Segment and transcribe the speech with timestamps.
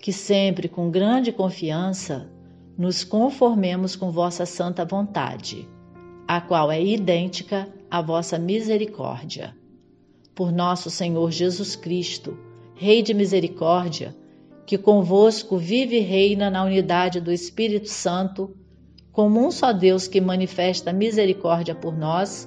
[0.00, 2.30] que sempre com grande confiança
[2.76, 5.68] nos conformemos com vossa santa vontade,
[6.28, 9.56] a qual é idêntica à vossa misericórdia.
[10.34, 12.36] Por nosso Senhor Jesus Cristo,
[12.78, 14.14] Rei de misericórdia,
[14.66, 18.54] que convosco vive e reina na unidade do Espírito Santo,
[19.10, 22.46] como um só Deus que manifesta misericórdia por nós,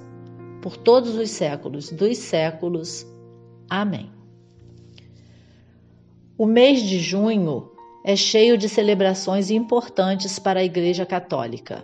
[0.62, 3.08] por todos os séculos dos séculos.
[3.68, 4.19] Amém.
[6.40, 7.70] O mês de junho
[8.02, 11.84] é cheio de celebrações importantes para a Igreja Católica.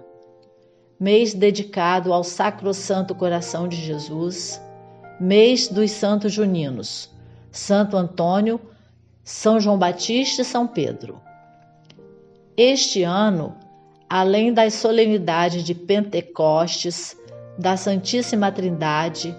[0.98, 4.62] Mês dedicado ao Sacrosanto Coração de Jesus,
[5.20, 7.12] mês dos Santos Juninos,
[7.52, 8.62] Santo Antônio,
[9.26, 11.20] São João Batista e São Pedro.
[12.56, 13.58] Este ano,
[14.10, 17.18] além das solenidades de Pentecostes,
[17.60, 19.36] da Santíssima Trindade,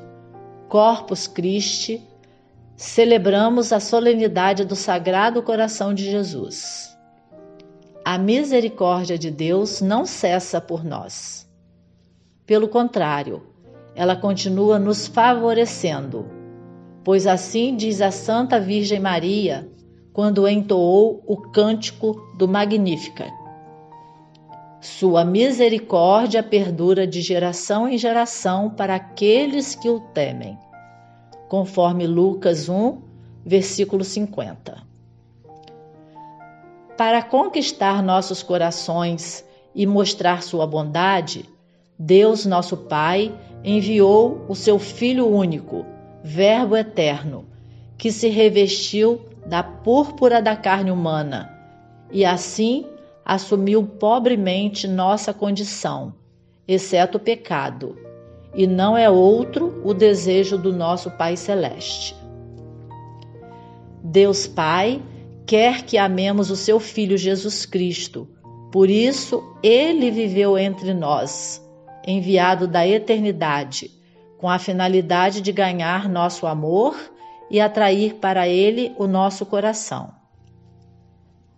[0.69, 2.06] Corpus Christi,
[2.77, 6.95] celebramos a solenidade do Sagrado Coração de Jesus.
[8.05, 11.51] A misericórdia de Deus não cessa por nós.
[12.45, 13.43] Pelo contrário,
[13.95, 16.27] ela continua nos favorecendo,
[17.03, 19.69] pois assim diz a Santa Virgem Maria
[20.13, 23.27] quando entoou o cântico do Magnífica.
[24.83, 30.59] Sua misericórdia perdura de geração em geração para aqueles que o temem
[31.48, 33.00] conforme Lucas 1,
[33.44, 34.83] versículo 50.
[36.97, 41.44] Para conquistar nossos corações e mostrar sua bondade,
[41.98, 45.85] Deus, nosso Pai, enviou o seu Filho único,
[46.23, 47.45] Verbo eterno,
[47.96, 51.55] que se revestiu da púrpura da carne humana
[52.11, 52.86] e assim
[53.24, 56.14] assumiu pobremente nossa condição,
[56.67, 58.05] exceto o pecado
[58.56, 62.17] e não é outro o desejo do nosso Pai Celeste.
[64.02, 65.02] Deus Pai
[65.44, 68.27] quer que amemos o seu Filho Jesus Cristo,
[68.72, 71.62] por isso ele viveu entre nós,
[72.06, 73.90] enviado da eternidade,
[74.39, 76.96] com a finalidade de ganhar nosso amor
[77.50, 80.14] e atrair para ele o nosso coração.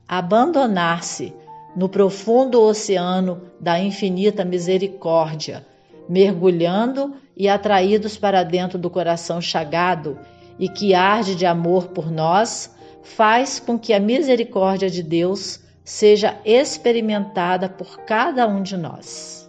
[0.07, 1.33] Abandonar-se
[1.77, 5.65] no profundo oceano da infinita misericórdia
[6.09, 10.19] mergulhando e atraídos para dentro do coração chagado
[10.59, 16.37] e que arde de amor por nós, faz com que a misericórdia de Deus seja
[16.45, 19.49] experimentada por cada um de nós.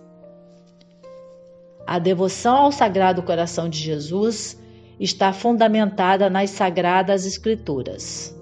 [1.86, 4.58] A devoção ao Sagrado Coração de Jesus
[5.00, 8.36] está fundamentada nas Sagradas Escrituras.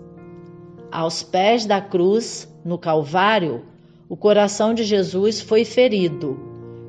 [0.92, 3.64] Aos pés da cruz, no Calvário,
[4.10, 6.47] o coração de Jesus foi ferido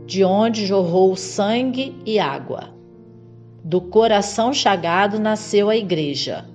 [0.09, 2.71] de onde jorrou sangue e água.
[3.63, 6.47] Do coração chagado nasceu a Igreja,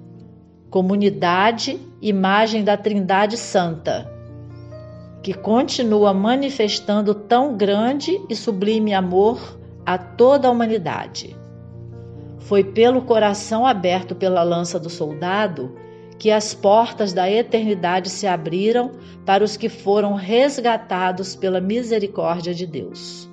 [0.71, 4.11] comunidade, imagem da Trindade Santa,
[5.21, 11.37] que continua manifestando tão grande e sublime amor a toda a humanidade.
[12.39, 15.75] Foi pelo coração aberto pela lança do soldado
[16.17, 18.93] que as portas da eternidade se abriram
[19.23, 23.31] para os que foram resgatados pela misericórdia de Deus.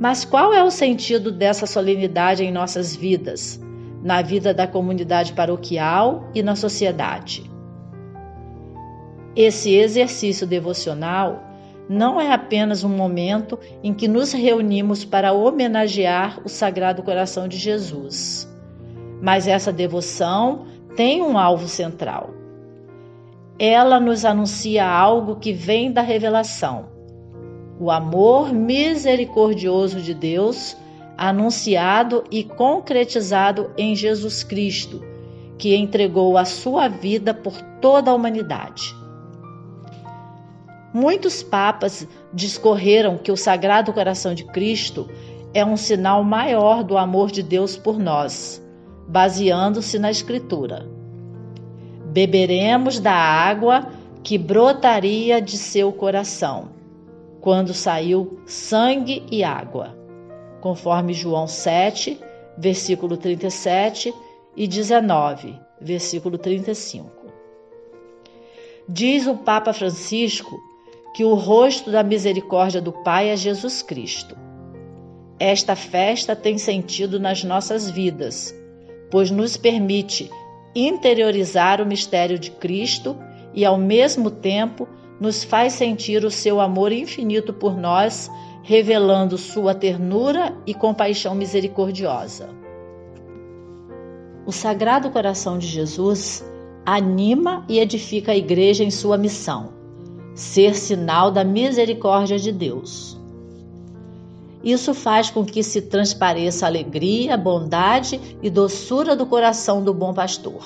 [0.00, 3.60] Mas qual é o sentido dessa solenidade em nossas vidas,
[4.02, 7.50] na vida da comunidade paroquial e na sociedade?
[9.36, 11.44] Esse exercício devocional
[11.86, 17.58] não é apenas um momento em que nos reunimos para homenagear o Sagrado Coração de
[17.58, 18.50] Jesus,
[19.20, 20.64] mas essa devoção
[20.96, 22.30] tem um alvo central.
[23.58, 26.99] Ela nos anuncia algo que vem da revelação
[27.80, 30.76] o amor misericordioso de Deus,
[31.16, 35.02] anunciado e concretizado em Jesus Cristo,
[35.56, 38.94] que entregou a sua vida por toda a humanidade.
[40.92, 45.08] Muitos papas discorreram que o Sagrado Coração de Cristo
[45.54, 48.62] é um sinal maior do amor de Deus por nós,
[49.08, 50.86] baseando-se na Escritura.
[52.12, 53.86] Beberemos da água
[54.22, 56.79] que brotaria de seu coração
[57.40, 59.96] quando saiu sangue e água,
[60.60, 62.18] conforme João 7,
[62.56, 64.12] versículo 37
[64.56, 67.10] e 19, versículo 35.
[68.88, 70.60] Diz o Papa Francisco
[71.14, 74.36] que o rosto da misericórdia do Pai é Jesus Cristo.
[75.38, 78.54] Esta festa tem sentido nas nossas vidas,
[79.10, 80.30] pois nos permite
[80.74, 83.16] interiorizar o mistério de Cristo
[83.54, 84.86] e, ao mesmo tempo,
[85.20, 88.30] nos faz sentir o seu amor infinito por nós,
[88.62, 92.48] revelando sua ternura e compaixão misericordiosa.
[94.46, 96.42] O Sagrado Coração de Jesus
[96.86, 99.74] anima e edifica a Igreja em sua missão,
[100.34, 103.20] ser sinal da misericórdia de Deus.
[104.64, 110.12] Isso faz com que se transpareça a alegria, bondade e doçura do coração do bom
[110.12, 110.64] pastor.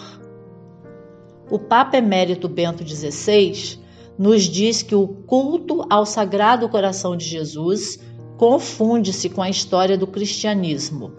[1.50, 3.83] O Papa Emérito Bento XVI
[4.18, 7.98] nos diz que o culto ao Sagrado Coração de Jesus
[8.36, 11.12] confunde-se com a história do cristianismo,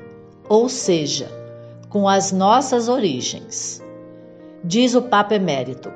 [0.47, 1.29] ou seja,
[1.89, 3.83] com as nossas origens.
[4.63, 5.91] Diz o Papa Emérito: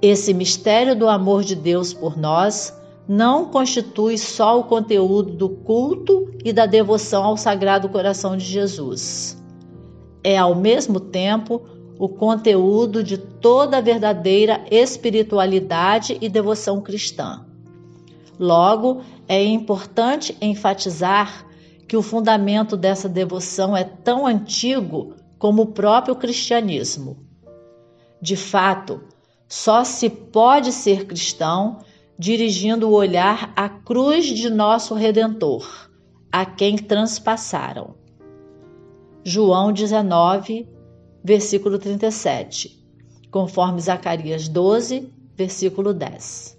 [0.00, 2.76] esse mistério do amor de Deus por nós
[3.06, 9.40] não constitui só o conteúdo do culto e da devoção ao Sagrado Coração de Jesus.
[10.24, 11.62] É, ao mesmo tempo,
[11.98, 17.44] o conteúdo de toda a verdadeira espiritualidade e devoção cristã.
[18.38, 21.46] Logo, é importante enfatizar
[21.86, 27.18] que o fundamento dessa devoção é tão antigo como o próprio cristianismo.
[28.20, 29.02] De fato,
[29.48, 31.80] só se pode ser cristão
[32.18, 35.90] dirigindo o olhar à cruz de nosso Redentor,
[36.30, 37.94] a quem transpassaram.
[39.24, 40.68] João 19,
[41.22, 42.82] versículo 37,
[43.30, 46.58] conforme Zacarias 12, versículo 10.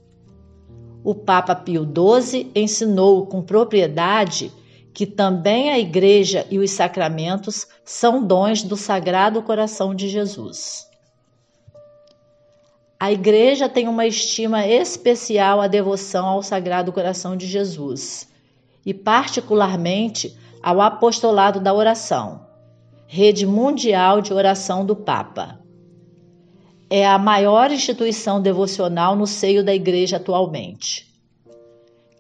[1.04, 4.52] O Papa Pio XII ensinou com propriedade
[4.94, 10.88] que também a Igreja e os sacramentos são dons do Sagrado Coração de Jesus.
[13.04, 18.30] A igreja tem uma estima especial à devoção ao Sagrado Coração de Jesus
[18.86, 22.46] e, particularmente, ao apostolado da oração,
[23.16, 25.60] rede mundial de oração do Papa.
[26.90, 31.14] É a maior instituição devocional no seio da igreja atualmente.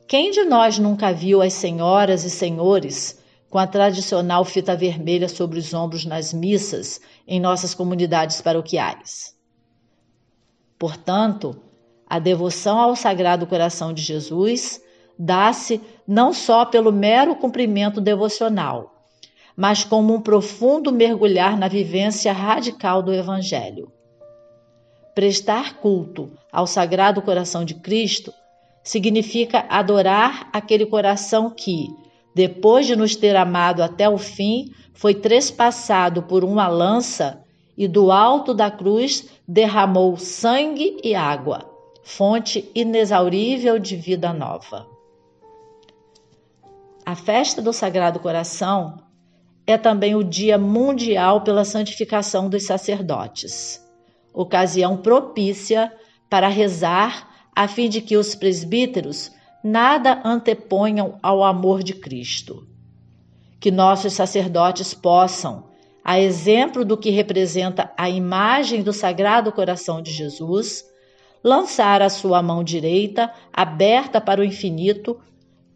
[0.07, 3.19] Quem de nós nunca viu as senhoras e senhores
[3.49, 9.35] com a tradicional fita vermelha sobre os ombros nas missas em nossas comunidades paroquiais?
[10.77, 11.59] Portanto,
[12.07, 14.79] a devoção ao Sagrado Coração de Jesus
[15.17, 18.92] dá-se não só pelo mero cumprimento devocional,
[19.55, 23.91] mas como um profundo mergulhar na vivência radical do Evangelho.
[25.13, 28.33] Prestar culto ao Sagrado Coração de Cristo
[28.83, 31.87] significa adorar aquele coração que,
[32.35, 37.43] depois de nos ter amado até o fim, foi trespassado por uma lança
[37.77, 41.69] e do alto da cruz derramou sangue e água,
[42.03, 44.87] fonte inexaurível de vida nova.
[47.05, 48.97] A festa do Sagrado Coração
[49.65, 53.81] é também o Dia Mundial pela Santificação dos Sacerdotes,
[54.33, 55.91] ocasião propícia
[56.29, 59.31] para rezar a fim de que os presbíteros
[59.63, 62.67] nada anteponham ao amor de Cristo.
[63.59, 65.65] Que nossos sacerdotes possam,
[66.03, 70.83] a exemplo do que representa a imagem do Sagrado Coração de Jesus,
[71.41, 75.17] lançar a sua mão direita aberta para o infinito,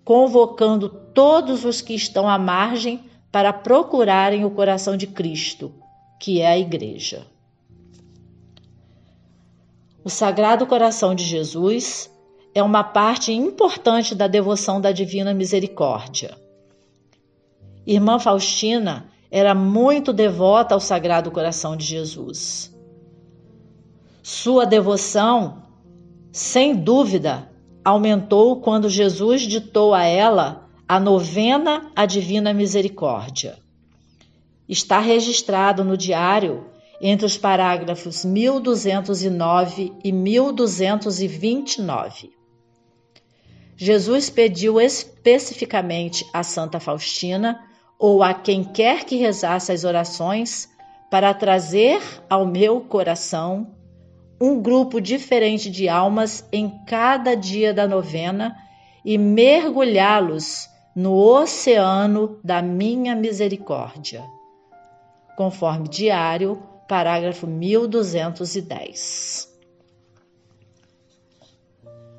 [0.04, 3.06] convocando todos os que estão à margem
[3.38, 5.72] para procurarem o coração de Cristo,
[6.20, 7.28] que é a Igreja.
[10.04, 12.12] O Sagrado Coração de Jesus
[12.56, 16.36] é uma parte importante da devoção da Divina Misericórdia.
[17.86, 22.76] Irmã Faustina era muito devota ao Sagrado Coração de Jesus.
[24.24, 25.62] Sua devoção,
[26.32, 27.52] sem dúvida,
[27.86, 33.58] aumentou quando Jesus ditou a ela a novena à Divina Misericórdia.
[34.70, 36.70] Está registrado no diário
[37.02, 42.32] entre os parágrafos 1209 e 1229.
[43.76, 47.62] Jesus pediu especificamente a Santa Faustina
[48.00, 50.70] ou a quem quer que rezasse as orações
[51.12, 53.76] para trazer ao meu coração
[54.40, 58.56] um grupo diferente de almas em cada dia da novena
[59.04, 64.26] e mergulhá-los no oceano da minha misericórdia.
[65.36, 69.56] Conforme diário, parágrafo 1210.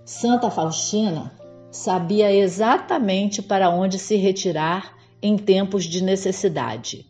[0.05, 1.33] Santa Faustina
[1.73, 7.05] sabia exatamente para onde se retirar em tempos de necessidade,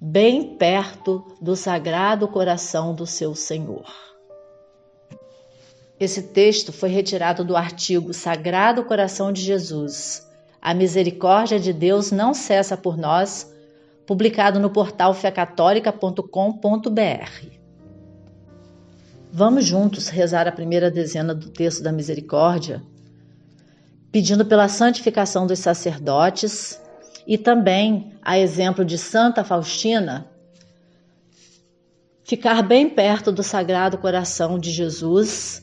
[0.00, 3.84] bem perto do sagrado coração do seu Senhor.
[6.00, 10.25] Esse texto foi retirado do artigo Sagrado Coração de Jesus.
[10.66, 13.54] A misericórdia de Deus não cessa por nós,
[14.04, 17.46] publicado no portal fecatólica.com.br.
[19.30, 22.82] Vamos juntos rezar a primeira dezena do texto da misericórdia,
[24.10, 26.82] pedindo pela santificação dos sacerdotes
[27.28, 30.28] e também, a exemplo de Santa Faustina,
[32.24, 35.62] ficar bem perto do Sagrado Coração de Jesus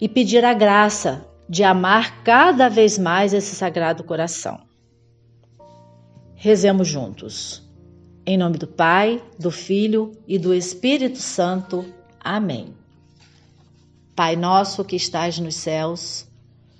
[0.00, 4.60] e pedir a graça de amar cada vez mais esse Sagrado Coração.
[6.34, 7.62] Rezemos juntos.
[8.24, 11.84] Em nome do Pai, do Filho e do Espírito Santo.
[12.18, 12.74] Amém.
[14.16, 16.26] Pai nosso que estais nos céus,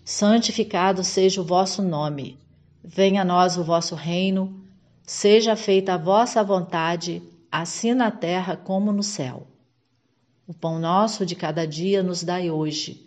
[0.05, 2.39] santificado seja o vosso nome.
[2.83, 4.61] Venha a nós o vosso reino.
[5.05, 9.47] Seja feita a vossa vontade, assim na terra como no céu.
[10.49, 13.07] O pão nosso de cada dia nos dai hoje.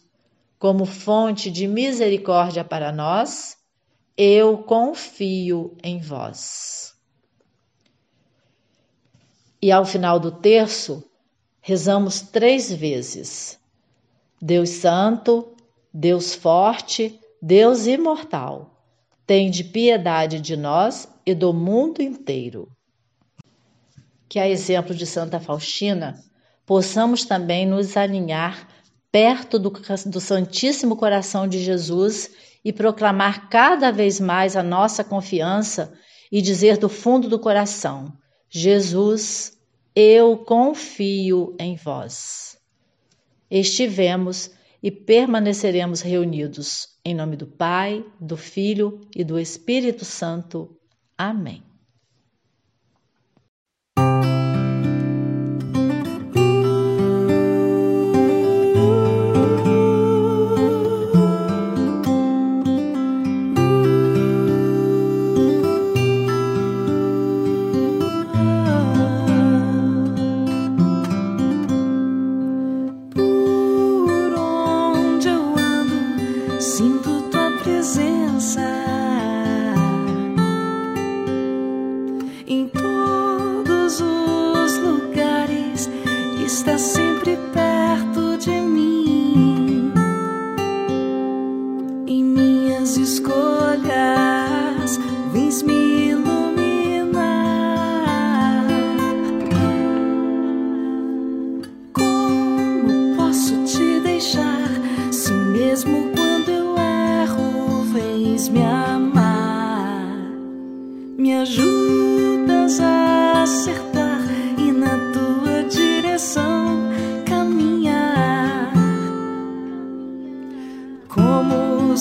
[0.61, 3.57] como fonte de misericórdia para nós,
[4.15, 6.93] eu confio em vós.
[9.59, 11.03] E ao final do terço,
[11.61, 13.59] rezamos três vezes:
[14.39, 15.55] Deus Santo,
[15.91, 18.85] Deus Forte, Deus Imortal,
[19.25, 22.71] tende piedade de nós e do mundo inteiro.
[24.29, 26.23] Que, a exemplo de Santa Faustina,
[26.67, 28.67] possamos também nos alinhar
[29.11, 29.71] perto do,
[30.05, 32.31] do Santíssimo Coração de Jesus
[32.63, 35.93] e proclamar cada vez mais a nossa confiança
[36.31, 38.13] e dizer do fundo do coração:
[38.49, 39.57] Jesus,
[39.95, 42.57] eu confio em vós.
[43.49, 44.51] Estivemos
[44.81, 50.75] e permaneceremos reunidos em nome do Pai, do Filho e do Espírito Santo.
[51.17, 51.70] Amém.
[82.51, 84.30] em todos os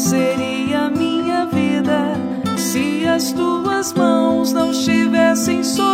[0.01, 2.15] seria minha vida
[2.57, 5.90] se as tuas mãos não estivessem sobre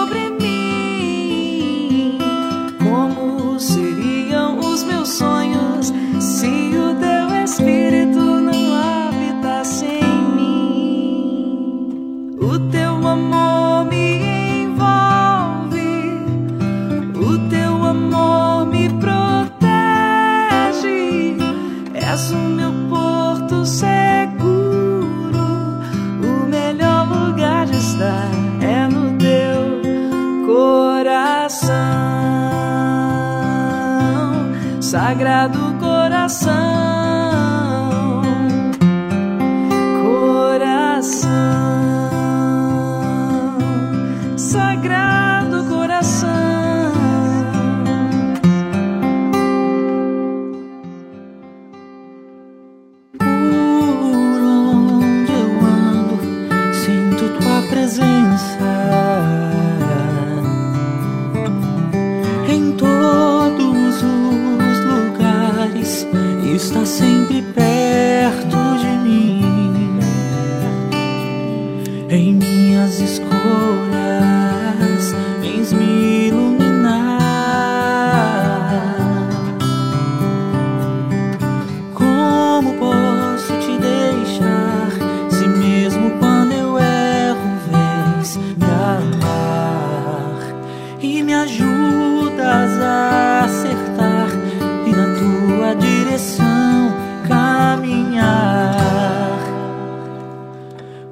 [34.97, 36.76] sagrado coração.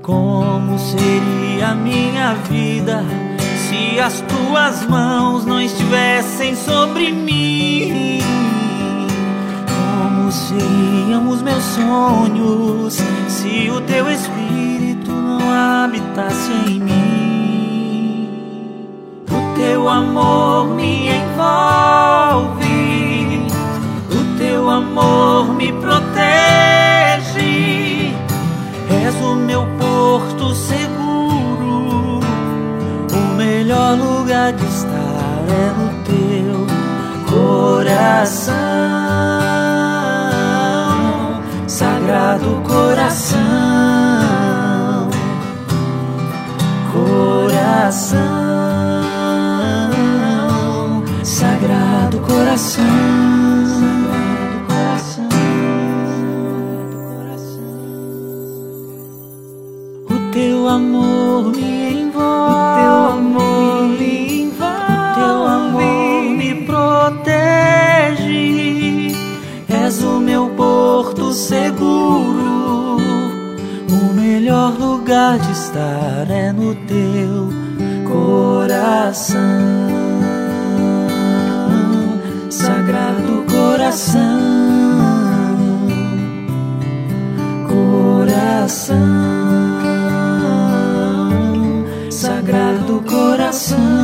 [0.05, 3.03] Como seria minha vida
[3.57, 8.21] se as tuas mãos não estivessem sobre mim?
[9.67, 18.29] Como seriam os meus sonhos se o teu espírito não habitasse em mim?
[19.31, 22.59] O teu amor me envolve,
[24.11, 26.45] o teu amor me protege.
[28.90, 32.21] És o meu porto seguro,
[33.13, 36.67] o melhor lugar de estar é no teu
[37.31, 38.55] coração,
[41.69, 43.39] sagrado coração,
[46.93, 48.25] coração,
[51.23, 53.13] sagrado coração,
[74.45, 77.49] melhor lugar de estar é no teu
[78.07, 79.41] coração.
[82.51, 84.21] Sagrado coração,
[87.67, 88.99] coração,
[92.11, 94.04] sagrado coração.